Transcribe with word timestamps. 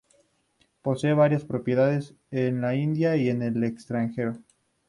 Posee 0.81 1.13
varias 1.13 1.45
propiedades 1.45 2.15
en 2.31 2.59
la 2.61 2.73
India 2.73 3.17
y 3.17 3.29
en 3.29 3.43
el 3.43 3.63
extranjero. 3.63 4.39